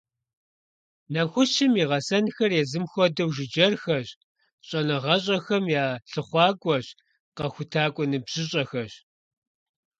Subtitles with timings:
[1.13, 4.07] Нэхущым и гъэсэнхэр езым хуэдэу жыджэрхэщ,
[4.67, 6.87] щӀэныгъэщӀэхэм я лъыхъуакӀуэщ,
[7.37, 8.93] къэхутакӀуэ ныбжьыщӀэхэщ.